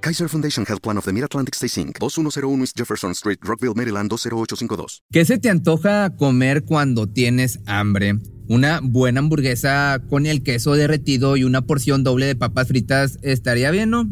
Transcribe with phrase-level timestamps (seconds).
[0.00, 4.08] Kaiser Foundation Health Plan of the Mid-Atlantic Stay Inc., 2101 East Jefferson Street, Rockville, Maryland
[4.10, 5.02] 20852.
[5.10, 8.18] ¿Qué se te antoja comer cuando tienes hambre?
[8.48, 13.70] Una buena hamburguesa con el queso derretido y una porción doble de papas fritas estaría
[13.70, 14.08] bien, ¿no?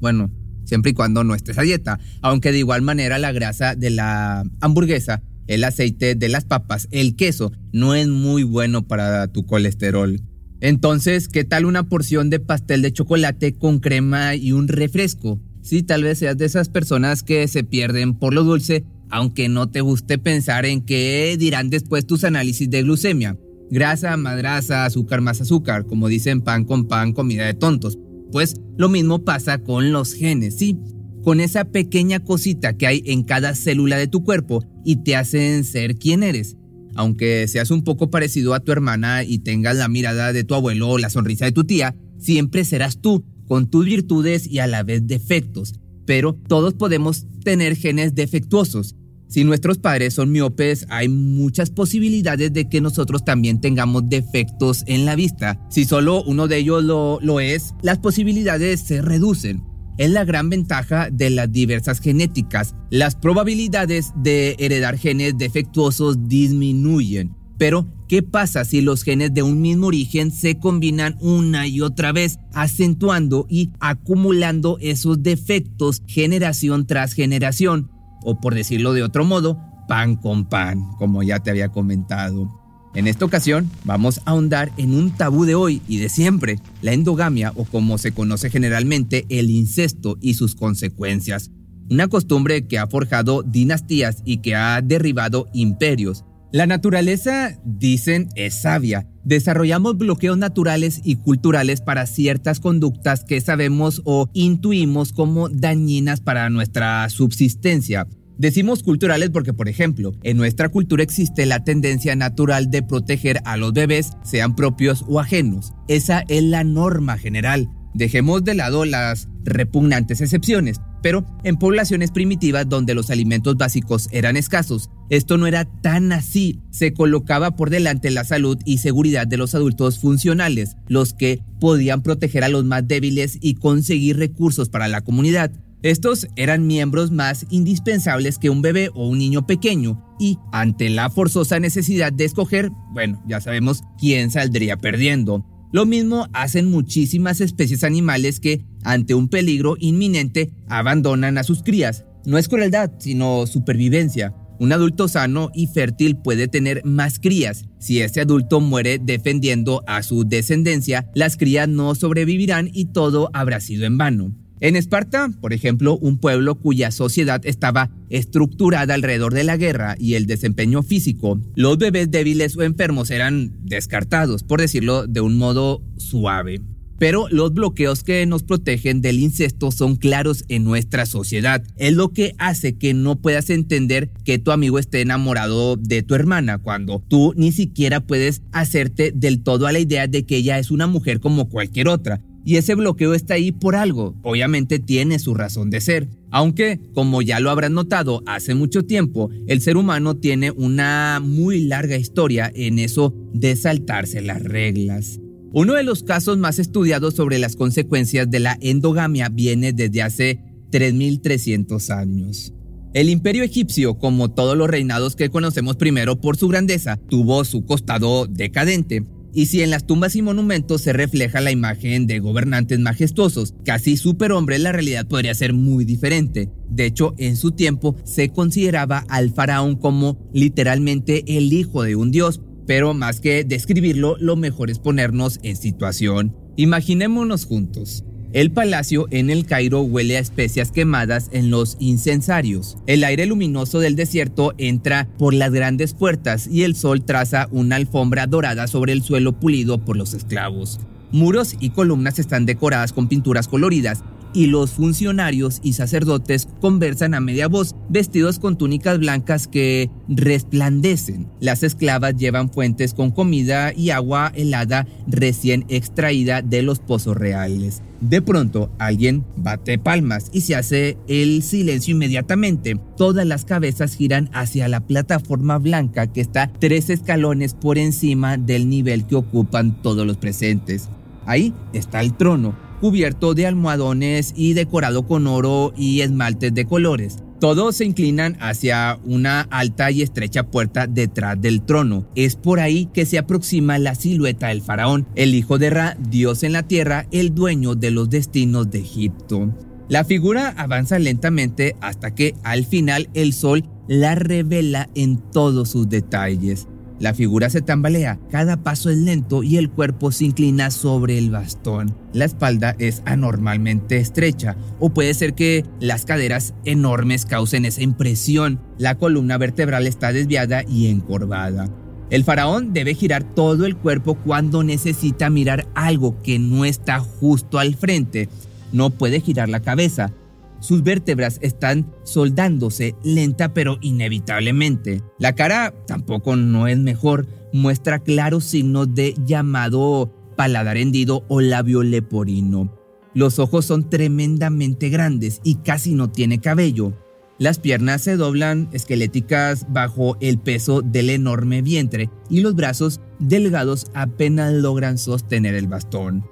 [0.00, 0.30] Bueno,
[0.64, 2.00] siempre y cuando no estés a dieta.
[2.20, 7.16] Aunque de igual manera la grasa de la hamburguesa, el aceite de las papas, el
[7.16, 10.20] queso, no es muy bueno para tu colesterol.
[10.60, 15.40] Entonces, ¿qué tal una porción de pastel de chocolate con crema y un refresco?
[15.62, 19.70] Sí, tal vez seas de esas personas que se pierden por lo dulce, aunque no
[19.70, 23.38] te guste pensar en qué dirán después tus análisis de glucemia.
[23.70, 27.98] Grasa, madraza, azúcar más azúcar, como dicen pan con pan, comida de tontos.
[28.32, 30.78] Pues lo mismo pasa con los genes, ¿sí?
[31.22, 35.64] Con esa pequeña cosita que hay en cada célula de tu cuerpo y te hacen
[35.64, 36.57] ser quien eres
[36.98, 40.88] aunque seas un poco parecido a tu hermana y tengas la mirada de tu abuelo
[40.88, 44.82] o la sonrisa de tu tía, siempre serás tú, con tus virtudes y a la
[44.82, 45.74] vez defectos.
[46.06, 48.96] Pero todos podemos tener genes defectuosos.
[49.28, 55.04] Si nuestros padres son miopes, hay muchas posibilidades de que nosotros también tengamos defectos en
[55.04, 55.64] la vista.
[55.70, 59.67] Si solo uno de ellos lo, lo es, las posibilidades se reducen
[59.98, 62.74] es la gran ventaja de las diversas genéticas.
[62.90, 67.36] Las probabilidades de heredar genes defectuosos disminuyen.
[67.58, 72.12] Pero, ¿qué pasa si los genes de un mismo origen se combinan una y otra
[72.12, 77.90] vez, acentuando y acumulando esos defectos generación tras generación?
[78.22, 79.58] O por decirlo de otro modo,
[79.88, 82.48] pan con pan, como ya te había comentado.
[82.94, 86.92] En esta ocasión vamos a ahondar en un tabú de hoy y de siempre, la
[86.92, 91.50] endogamia o como se conoce generalmente el incesto y sus consecuencias.
[91.90, 96.24] Una costumbre que ha forjado dinastías y que ha derribado imperios.
[96.50, 99.06] La naturaleza, dicen, es sabia.
[99.22, 106.48] Desarrollamos bloqueos naturales y culturales para ciertas conductas que sabemos o intuimos como dañinas para
[106.48, 108.06] nuestra subsistencia.
[108.38, 113.56] Decimos culturales porque, por ejemplo, en nuestra cultura existe la tendencia natural de proteger a
[113.56, 115.72] los bebés, sean propios o ajenos.
[115.88, 117.68] Esa es la norma general.
[117.94, 124.36] Dejemos de lado las repugnantes excepciones, pero en poblaciones primitivas donde los alimentos básicos eran
[124.36, 126.60] escasos, esto no era tan así.
[126.70, 132.02] Se colocaba por delante la salud y seguridad de los adultos funcionales, los que podían
[132.02, 135.50] proteger a los más débiles y conseguir recursos para la comunidad.
[135.82, 141.08] Estos eran miembros más indispensables que un bebé o un niño pequeño y ante la
[141.08, 145.46] forzosa necesidad de escoger, bueno, ya sabemos quién saldría perdiendo.
[145.70, 152.04] Lo mismo hacen muchísimas especies animales que, ante un peligro inminente, abandonan a sus crías.
[152.24, 154.34] No es crueldad, sino supervivencia.
[154.58, 157.66] Un adulto sano y fértil puede tener más crías.
[157.78, 163.60] Si ese adulto muere defendiendo a su descendencia, las crías no sobrevivirán y todo habrá
[163.60, 164.47] sido en vano.
[164.60, 170.14] En Esparta, por ejemplo, un pueblo cuya sociedad estaba estructurada alrededor de la guerra y
[170.14, 175.82] el desempeño físico, los bebés débiles o enfermos eran descartados, por decirlo de un modo
[175.96, 176.60] suave.
[176.98, 181.62] Pero los bloqueos que nos protegen del incesto son claros en nuestra sociedad.
[181.76, 186.16] Es lo que hace que no puedas entender que tu amigo esté enamorado de tu
[186.16, 190.58] hermana cuando tú ni siquiera puedes hacerte del todo a la idea de que ella
[190.58, 195.18] es una mujer como cualquier otra Y ese bloqueo está ahí por algo, obviamente tiene
[195.18, 196.08] su razón de ser.
[196.30, 201.60] Aunque, como ya lo habrán notado hace mucho tiempo, el ser humano tiene una muy
[201.60, 205.20] larga historia en eso de saltarse las reglas.
[205.52, 210.40] Uno de los casos más estudiados sobre las consecuencias de la endogamia viene desde hace
[210.70, 212.54] 3.300 años.
[212.94, 217.66] El imperio egipcio, como todos los reinados que conocemos primero por su grandeza, tuvo su
[217.66, 219.04] costado decadente.
[219.32, 223.96] Y si en las tumbas y monumentos se refleja la imagen de gobernantes majestuosos, casi
[223.96, 226.50] superhombres, la realidad podría ser muy diferente.
[226.68, 232.10] De hecho, en su tiempo se consideraba al faraón como literalmente el hijo de un
[232.10, 236.34] dios, pero más que describirlo, lo mejor es ponernos en situación.
[236.56, 238.04] Imaginémonos juntos.
[238.34, 242.76] El palacio en el Cairo huele a especias quemadas en los incensarios.
[242.86, 247.76] El aire luminoso del desierto entra por las grandes puertas y el sol traza una
[247.76, 250.78] alfombra dorada sobre el suelo pulido por los esclavos.
[251.10, 257.20] Muros y columnas están decoradas con pinturas coloridas y los funcionarios y sacerdotes conversan a
[257.20, 261.28] media voz, vestidos con túnicas blancas que resplandecen.
[261.40, 267.82] Las esclavas llevan fuentes con comida y agua helada recién extraída de los pozos reales.
[268.00, 272.78] De pronto, alguien bate palmas y se hace el silencio inmediatamente.
[272.96, 278.68] Todas las cabezas giran hacia la plataforma blanca que está tres escalones por encima del
[278.68, 280.88] nivel que ocupan todos los presentes.
[281.26, 287.18] Ahí está el trono, cubierto de almohadones y decorado con oro y esmaltes de colores.
[287.40, 292.08] Todos se inclinan hacia una alta y estrecha puerta detrás del trono.
[292.16, 296.42] Es por ahí que se aproxima la silueta del faraón, el hijo de Ra, Dios
[296.42, 299.54] en la tierra, el dueño de los destinos de Egipto.
[299.88, 305.88] La figura avanza lentamente hasta que al final el sol la revela en todos sus
[305.88, 306.66] detalles.
[307.00, 311.30] La figura se tambalea, cada paso es lento y el cuerpo se inclina sobre el
[311.30, 311.94] bastón.
[312.12, 318.60] La espalda es anormalmente estrecha o puede ser que las caderas enormes causen esa impresión.
[318.78, 321.68] La columna vertebral está desviada y encorvada.
[322.10, 327.58] El faraón debe girar todo el cuerpo cuando necesita mirar algo que no está justo
[327.58, 328.28] al frente.
[328.72, 330.12] No puede girar la cabeza,
[330.60, 335.02] sus vértebras están soldándose lenta pero inevitablemente.
[335.18, 341.82] La cara tampoco no es mejor, muestra claros signos de llamado paladar hendido o labio
[341.82, 342.72] leporino.
[343.14, 346.92] Los ojos son tremendamente grandes y casi no tiene cabello.
[347.38, 353.86] Las piernas se doblan esqueléticas bajo el peso del enorme vientre y los brazos delgados
[353.94, 356.24] apenas logran sostener el bastón.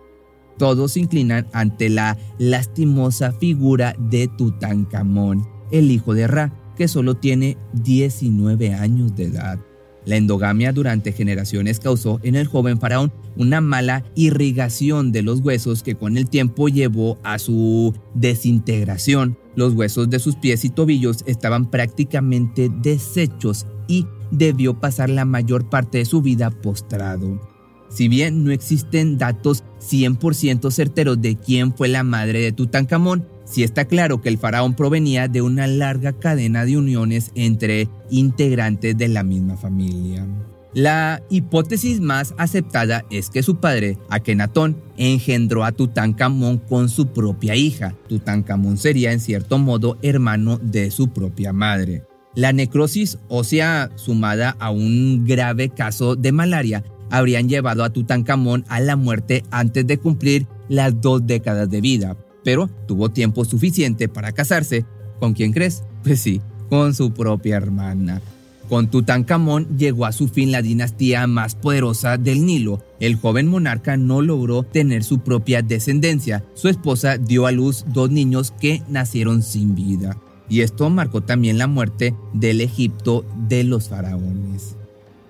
[0.58, 7.14] Todos se inclinan ante la lastimosa figura de Tutankamón, el hijo de Ra, que solo
[7.14, 9.58] tiene 19 años de edad.
[10.06, 15.82] La endogamia durante generaciones causó en el joven faraón una mala irrigación de los huesos
[15.82, 19.37] que con el tiempo llevó a su desintegración.
[19.56, 25.69] Los huesos de sus pies y tobillos estaban prácticamente deshechos y debió pasar la mayor
[25.69, 27.56] parte de su vida postrado.
[27.96, 33.62] Si bien no existen datos 100% certeros de quién fue la madre de Tutankamón, sí
[33.62, 39.08] está claro que el faraón provenía de una larga cadena de uniones entre integrantes de
[39.08, 40.26] la misma familia.
[40.75, 47.56] La hipótesis más aceptada es que su padre, Akenatón, engendró a Tutankamón con su propia
[47.56, 47.94] hija.
[48.10, 52.04] Tutankamón sería en cierto modo hermano de su propia madre.
[52.34, 58.80] La necrosis ósea sumada a un grave caso de malaria habrían llevado a Tutankamón a
[58.80, 64.32] la muerte antes de cumplir las dos décadas de vida, pero tuvo tiempo suficiente para
[64.32, 64.84] casarse.
[65.20, 65.82] ¿Con quién crees?
[66.02, 68.20] Pues sí, con su propia hermana.
[68.68, 72.82] Con Tutankamón llegó a su fin la dinastía más poderosa del Nilo.
[72.98, 76.44] El joven monarca no logró tener su propia descendencia.
[76.54, 80.16] Su esposa dio a luz dos niños que nacieron sin vida.
[80.48, 84.76] Y esto marcó también la muerte del Egipto de los faraones.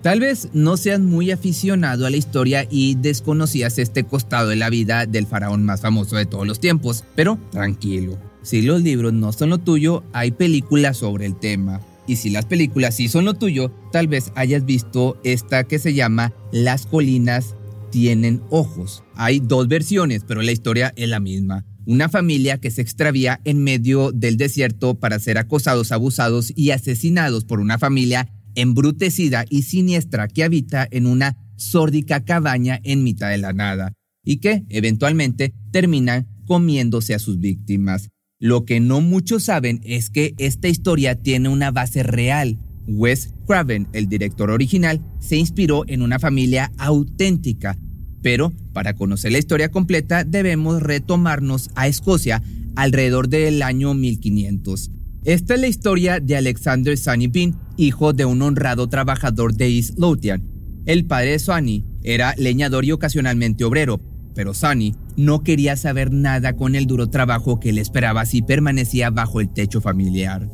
[0.01, 4.69] Tal vez no seas muy aficionado a la historia y desconocías este costado de la
[4.69, 8.17] vida del faraón más famoso de todos los tiempos, pero tranquilo.
[8.43, 11.81] Si los libros no son lo tuyo, hay películas sobre el tema.
[12.05, 15.93] Y si las películas sí son lo tuyo, tal vez hayas visto esta que se
[15.93, 17.55] llama Las colinas
[17.89, 19.03] tienen ojos.
[19.15, 21.65] Hay dos versiones, pero la historia es la misma.
[21.85, 27.43] Una familia que se extravía en medio del desierto para ser acosados, abusados y asesinados
[27.45, 33.37] por una familia embrutecida y siniestra que habita en una sórdica cabaña en mitad de
[33.37, 38.09] la nada y que eventualmente terminan comiéndose a sus víctimas.
[38.39, 42.59] Lo que no muchos saben es que esta historia tiene una base real.
[42.87, 47.77] Wes Craven, el director original, se inspiró en una familia auténtica.
[48.21, 52.41] Pero para conocer la historia completa debemos retomarnos a Escocia
[52.75, 54.91] alrededor del año 1500.
[55.23, 57.27] Esta es la historia de Alexander Sunny
[57.77, 60.43] hijo de un honrado trabajador de East Lothian.
[60.85, 64.01] El padre de Sunny era leñador y ocasionalmente obrero,
[64.33, 69.09] pero Sunny no quería saber nada con el duro trabajo que le esperaba si permanecía
[69.09, 70.49] bajo el techo familiar.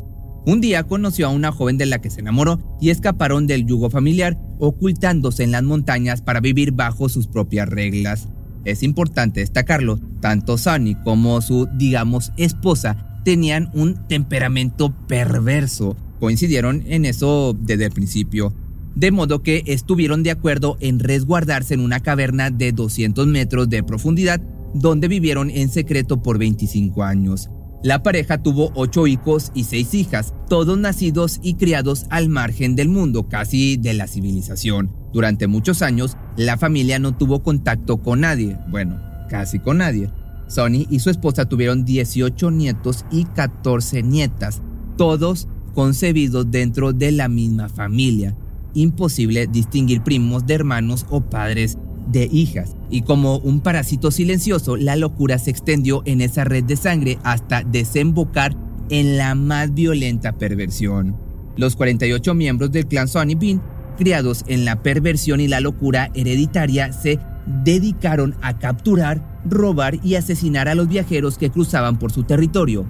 [0.45, 3.89] Un día conoció a una joven de la que se enamoró y escaparon del yugo
[3.89, 8.27] familiar, ocultándose en las montañas para vivir bajo sus propias reglas.
[8.65, 15.95] Es importante destacarlo, tanto Sunny como su, digamos, esposa tenían un temperamento perverso.
[16.23, 18.53] Coincidieron en eso desde el principio
[18.95, 23.83] de modo que estuvieron de acuerdo en resguardarse en una caverna de 200 metros de
[23.83, 24.39] profundidad,
[24.73, 27.49] donde vivieron en secreto por 25 años.
[27.83, 32.87] La pareja tuvo ocho hijos y seis hijas, todos nacidos y criados al margen del
[32.87, 34.95] mundo, casi de la civilización.
[35.11, 40.09] Durante muchos años, la familia no tuvo contacto con nadie, bueno, casi con nadie.
[40.47, 44.61] Sonny y su esposa tuvieron 18 nietos y 14 nietas,
[44.95, 48.35] todos concebidos dentro de la misma familia
[48.73, 51.77] imposible distinguir primos de hermanos o padres
[52.07, 52.75] de hijas.
[52.89, 57.63] Y como un parásito silencioso, la locura se extendió en esa red de sangre hasta
[57.63, 58.55] desembocar
[58.89, 61.15] en la más violenta perversión.
[61.55, 63.61] Los 48 miembros del clan Sonny Bean,
[63.97, 67.19] criados en la perversión y la locura hereditaria, se
[67.63, 72.85] dedicaron a capturar, robar y asesinar a los viajeros que cruzaban por su territorio.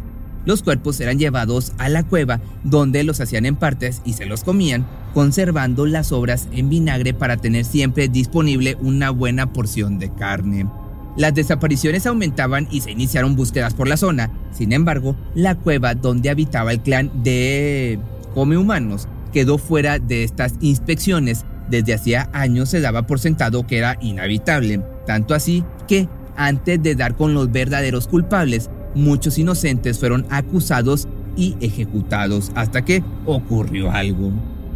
[0.46, 4.44] Los cuerpos eran llevados a la cueva donde los hacían en partes y se los
[4.44, 10.68] comían, conservando las obras en vinagre para tener siempre disponible una buena porción de carne.
[11.16, 14.32] Las desapariciones aumentaban y se iniciaron búsquedas por la zona.
[14.52, 18.00] Sin embargo, la cueva donde habitaba el clan de
[18.34, 21.46] Come Humanos quedó fuera de estas inspecciones.
[21.70, 26.96] Desde hacía años se daba por sentado que era inhabitable, tanto así que, antes de
[26.96, 34.32] dar con los verdaderos culpables, muchos inocentes fueron acusados y ejecutados hasta que ocurrió algo.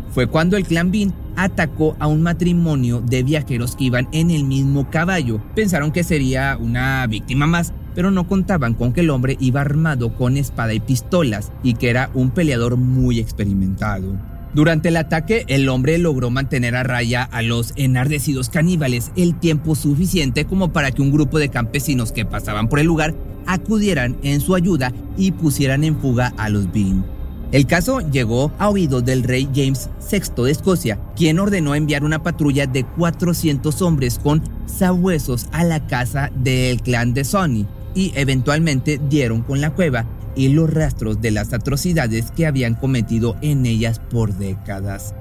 [0.10, 4.46] Fue cuando el clan Bean atacó a un matrimonio de viajeros que iban en el
[4.46, 5.42] mismo caballo.
[5.54, 10.16] Pensaron que sería una víctima más, pero no contaban con que el hombre iba armado
[10.16, 14.16] con espada y pistolas y que era un peleador muy experimentado.
[14.54, 19.76] Durante el ataque, el hombre logró mantener a raya a los enardecidos caníbales el tiempo
[19.76, 23.14] suficiente como para que un grupo de campesinos que pasaban por el lugar
[23.48, 27.06] acudieran en su ayuda y pusieran en fuga a los Bean.
[27.52, 32.22] El caso llegó a oídos del rey James VI de Escocia, quien ordenó enviar una
[32.22, 39.00] patrulla de 400 hombres con sabuesos a la casa del clan de Sonny y eventualmente
[39.10, 44.00] dieron con la cueva y los rastros de las atrocidades que habían cometido en ellas
[44.00, 45.16] por décadas.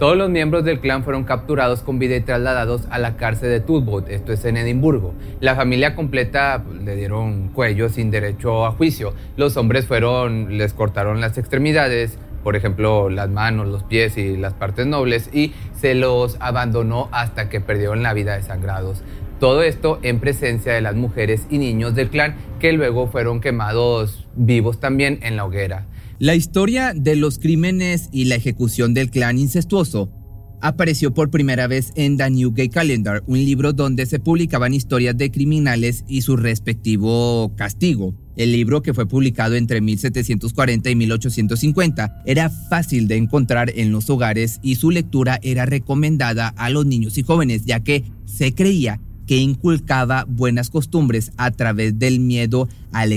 [0.00, 3.60] Todos los miembros del clan fueron capturados con vida y trasladados a la cárcel de
[3.60, 5.12] Tudbot, esto es en Edimburgo.
[5.40, 9.12] La familia completa pues, le dieron cuello sin derecho a juicio.
[9.36, 14.54] Los hombres fueron, les cortaron las extremidades, por ejemplo, las manos, los pies y las
[14.54, 19.02] partes nobles, y se los abandonó hasta que perdieron la vida desangrados.
[19.38, 24.26] Todo esto en presencia de las mujeres y niños del clan que luego fueron quemados
[24.34, 25.84] vivos también en la hoguera.
[26.20, 30.12] La historia de los crímenes y la ejecución del clan incestuoso
[30.60, 35.16] apareció por primera vez en The New Gay Calendar, un libro donde se publicaban historias
[35.16, 38.14] de criminales y su respectivo castigo.
[38.36, 44.10] El libro, que fue publicado entre 1740 y 1850, era fácil de encontrar en los
[44.10, 49.00] hogares y su lectura era recomendada a los niños y jóvenes, ya que se creía
[49.26, 53.10] que inculcaba buenas costumbres a través del miedo al.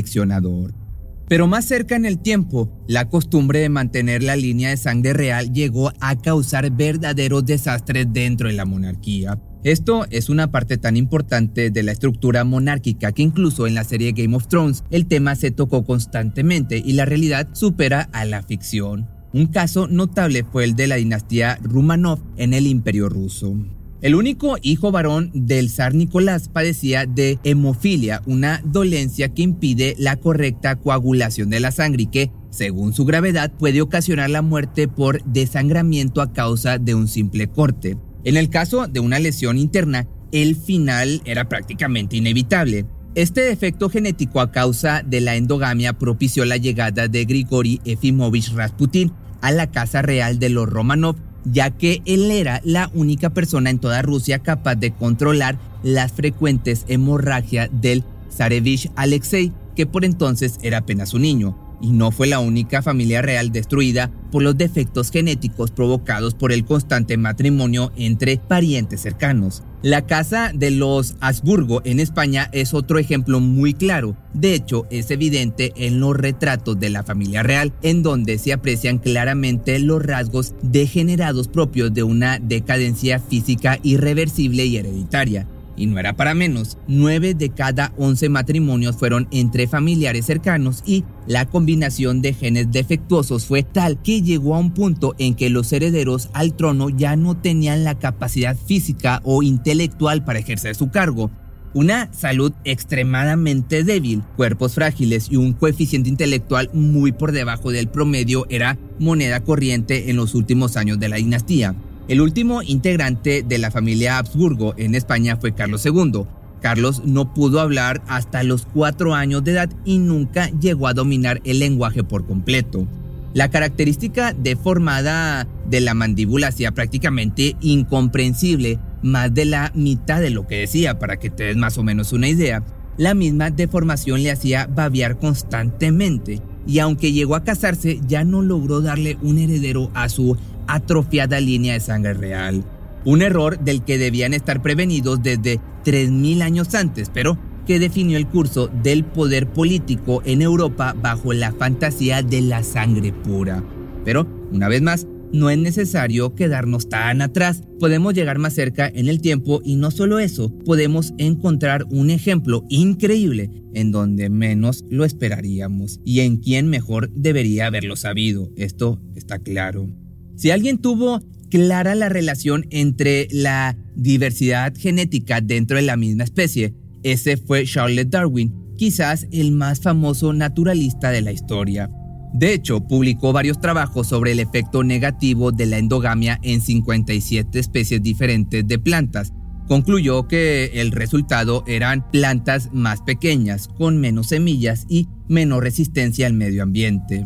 [1.27, 5.51] Pero más cerca en el tiempo, la costumbre de mantener la línea de sangre real
[5.53, 9.39] llegó a causar verdaderos desastres dentro de la monarquía.
[9.63, 14.11] Esto es una parte tan importante de la estructura monárquica que incluso en la serie
[14.11, 19.09] Game of Thrones el tema se tocó constantemente y la realidad supera a la ficción.
[19.31, 23.55] Un caso notable fue el de la dinastía Rumanov en el Imperio ruso.
[24.03, 30.17] El único hijo varón del zar Nicolás padecía de hemofilia, una dolencia que impide la
[30.17, 35.23] correcta coagulación de la sangre y que, según su gravedad, puede ocasionar la muerte por
[35.23, 37.97] desangramiento a causa de un simple corte.
[38.25, 42.85] En el caso de una lesión interna, el final era prácticamente inevitable.
[43.15, 49.13] Este defecto genético a causa de la endogamia propició la llegada de Grigori Efimovich Rasputin
[49.39, 53.79] a la casa real de los Romanov ya que él era la única persona en
[53.79, 60.79] toda Rusia capaz de controlar las frecuentes hemorragias del Zarevich Alexei, que por entonces era
[60.79, 65.71] apenas un niño, y no fue la única familia real destruida por los defectos genéticos
[65.71, 69.63] provocados por el constante matrimonio entre parientes cercanos.
[69.83, 74.15] La casa de los Habsburgo en España es otro ejemplo muy claro.
[74.33, 78.97] De hecho, es evidente en los retratos de la familia real, en donde se aprecian
[78.97, 85.47] claramente los rasgos degenerados propios de una decadencia física irreversible y hereditaria.
[85.75, 91.03] Y no era para menos, nueve de cada once matrimonios fueron entre familiares cercanos y
[91.25, 95.73] la combinación de genes defectuosos fue tal que llegó a un punto en que los
[95.73, 101.31] herederos al trono ya no tenían la capacidad física o intelectual para ejercer su cargo.
[101.73, 108.45] Una salud extremadamente débil, cuerpos frágiles y un coeficiente intelectual muy por debajo del promedio
[108.49, 111.73] era moneda corriente en los últimos años de la dinastía.
[112.09, 116.25] El último integrante de la familia Habsburgo en España fue Carlos II.
[116.61, 121.41] Carlos no pudo hablar hasta los cuatro años de edad y nunca llegó a dominar
[121.45, 122.87] el lenguaje por completo.
[123.33, 130.45] La característica deformada de la mandíbula hacía prácticamente incomprensible más de la mitad de lo
[130.45, 132.63] que decía, para que te des más o menos una idea.
[132.97, 138.81] La misma deformación le hacía babear constantemente y aunque llegó a casarse ya no logró
[138.81, 142.63] darle un heredero a su atrofiada línea de sangre real.
[143.05, 148.27] Un error del que debían estar prevenidos desde 3.000 años antes, pero que definió el
[148.27, 153.63] curso del poder político en Europa bajo la fantasía de la sangre pura.
[154.03, 159.07] Pero, una vez más, no es necesario quedarnos tan atrás, podemos llegar más cerca en
[159.07, 165.05] el tiempo y no solo eso, podemos encontrar un ejemplo increíble en donde menos lo
[165.05, 169.89] esperaríamos y en quien mejor debería haberlo sabido, esto está claro.
[170.35, 176.73] Si alguien tuvo clara la relación entre la diversidad genética dentro de la misma especie,
[177.03, 181.89] ese fue Charles Darwin, quizás el más famoso naturalista de la historia.
[182.33, 188.01] De hecho, publicó varios trabajos sobre el efecto negativo de la endogamia en 57 especies
[188.01, 189.31] diferentes de plantas.
[189.67, 196.33] Concluyó que el resultado eran plantas más pequeñas, con menos semillas y menor resistencia al
[196.33, 197.23] medio ambiente.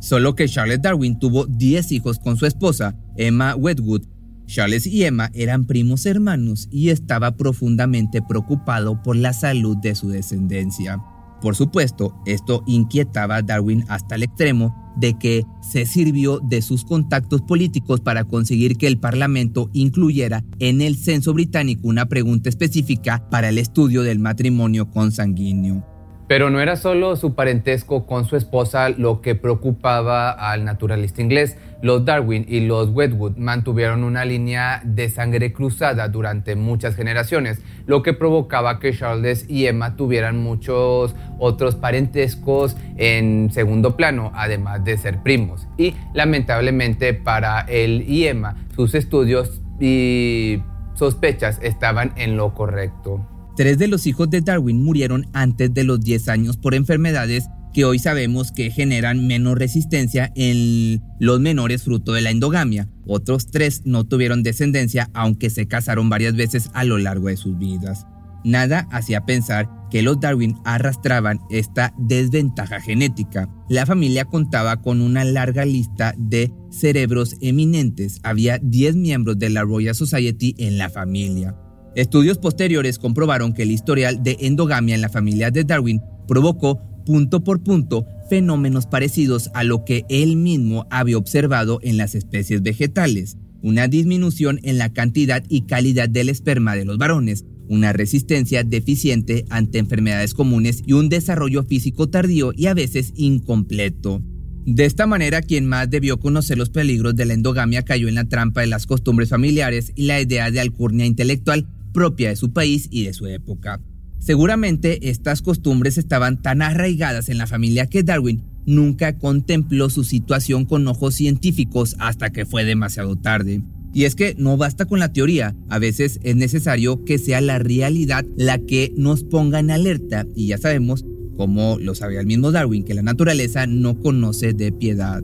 [0.00, 4.02] Solo que Charles Darwin tuvo 10 hijos con su esposa, Emma Wedgwood.
[4.46, 10.08] Charles y Emma eran primos hermanos y estaba profundamente preocupado por la salud de su
[10.08, 11.00] descendencia.
[11.40, 16.84] Por supuesto, esto inquietaba a Darwin hasta el extremo de que se sirvió de sus
[16.84, 23.28] contactos políticos para conseguir que el Parlamento incluyera en el censo británico una pregunta específica
[23.30, 25.89] para el estudio del matrimonio consanguíneo.
[26.30, 31.56] Pero no era solo su parentesco con su esposa lo que preocupaba al naturalista inglés.
[31.82, 38.04] Los Darwin y los Wedgwood mantuvieron una línea de sangre cruzada durante muchas generaciones, lo
[38.04, 44.98] que provocaba que Charles y Emma tuvieran muchos otros parentescos en segundo plano, además de
[44.98, 45.66] ser primos.
[45.78, 50.62] Y lamentablemente para él y Emma, sus estudios y
[50.94, 53.26] sospechas estaban en lo correcto.
[53.60, 57.44] Tres de los hijos de Darwin murieron antes de los 10 años por enfermedades
[57.74, 62.88] que hoy sabemos que generan menos resistencia en los menores fruto de la endogamia.
[63.06, 67.58] Otros tres no tuvieron descendencia aunque se casaron varias veces a lo largo de sus
[67.58, 68.06] vidas.
[68.44, 73.50] Nada hacía pensar que los Darwin arrastraban esta desventaja genética.
[73.68, 78.20] La familia contaba con una larga lista de cerebros eminentes.
[78.22, 81.54] Había 10 miembros de la Royal Society en la familia.
[81.96, 87.42] Estudios posteriores comprobaron que el historial de endogamia en la familia de Darwin provocó punto
[87.42, 93.36] por punto fenómenos parecidos a lo que él mismo había observado en las especies vegetales,
[93.60, 99.44] una disminución en la cantidad y calidad del esperma de los varones, una resistencia deficiente
[99.50, 104.22] ante enfermedades comunes y un desarrollo físico tardío y a veces incompleto.
[104.64, 108.28] De esta manera, quien más debió conocer los peligros de la endogamia cayó en la
[108.28, 112.88] trampa de las costumbres familiares y la idea de alcurnia intelectual propia de su país
[112.90, 113.80] y de su época.
[114.18, 120.66] Seguramente estas costumbres estaban tan arraigadas en la familia que Darwin nunca contempló su situación
[120.66, 123.62] con ojos científicos hasta que fue demasiado tarde.
[123.92, 127.58] Y es que no basta con la teoría, a veces es necesario que sea la
[127.58, 131.04] realidad la que nos ponga en alerta y ya sabemos,
[131.36, 135.22] como lo sabía el mismo Darwin, que la naturaleza no conoce de piedad.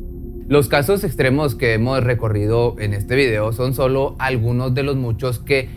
[0.49, 5.39] Los casos extremos que hemos recorrido en este video son solo algunos de los muchos
[5.39, 5.69] que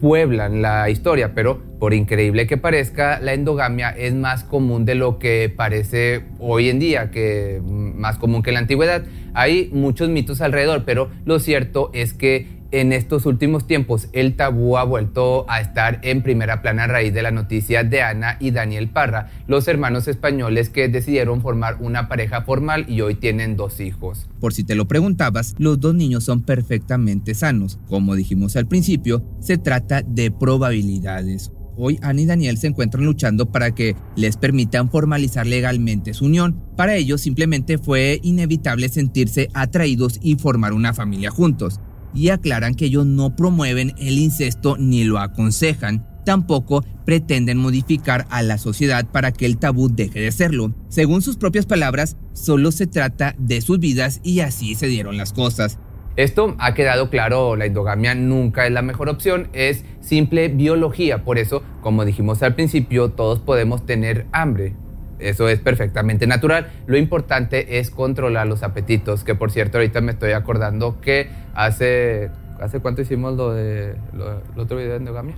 [0.00, 5.18] pueblan la historia, pero por increíble que parezca, la endogamia es más común de lo
[5.18, 9.04] que parece hoy en día, que más común que en la antigüedad.
[9.34, 14.76] Hay muchos mitos alrededor, pero lo cierto es que en estos últimos tiempos el tabú
[14.76, 18.50] ha vuelto a estar en primera plana a raíz de la noticia de Ana y
[18.50, 23.80] Daniel Parra, los hermanos españoles que decidieron formar una pareja formal y hoy tienen dos
[23.80, 24.28] hijos.
[24.40, 27.78] Por si te lo preguntabas, los dos niños son perfectamente sanos.
[27.88, 31.52] Como dijimos al principio, se trata de probabilidades.
[31.78, 36.62] Hoy Ana y Daniel se encuentran luchando para que les permitan formalizar legalmente su unión.
[36.74, 41.80] Para ellos simplemente fue inevitable sentirse atraídos y formar una familia juntos
[42.16, 46.06] y aclaran que ellos no promueven el incesto ni lo aconsejan.
[46.24, 50.74] Tampoco pretenden modificar a la sociedad para que el tabú deje de serlo.
[50.88, 55.32] Según sus propias palabras, solo se trata de sus vidas y así se dieron las
[55.32, 55.78] cosas.
[56.16, 61.36] Esto ha quedado claro, la endogamia nunca es la mejor opción, es simple biología, por
[61.36, 64.74] eso, como dijimos al principio, todos podemos tener hambre,
[65.18, 66.68] eso es perfectamente natural.
[66.86, 72.30] Lo importante es controlar los apetitos, que por cierto ahorita me estoy acordando que hace,
[72.60, 75.34] ¿hace cuánto hicimos lo de el otro video de endogamia?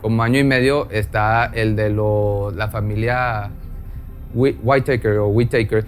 [0.00, 3.50] Como año y medio está el de lo, la familia
[4.34, 5.84] Whitaker o Whitaker.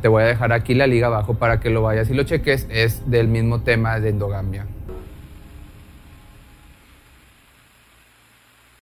[0.00, 2.68] te voy a dejar aquí la liga abajo para que lo vayas y lo cheques.
[2.70, 4.66] Es del mismo tema de endogamia.